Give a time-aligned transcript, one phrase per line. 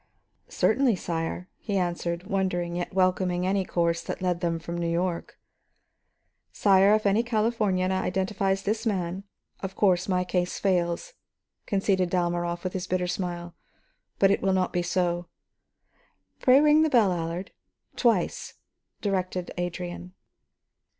[0.49, 5.37] "Certainly, sire," he answered, wondering, yet welcoming any course that led them from New York.
[6.51, 9.25] "Sire, if any Californian identifies this man,
[9.59, 11.13] of course my case fails,"
[11.67, 13.53] conceded Dalmorov with his bitter smile.
[14.17, 15.27] "But, it will not be so."
[16.39, 17.51] "Pray ring the bell, Allard,
[17.95, 18.55] twice,"
[19.01, 20.13] directed Adrian.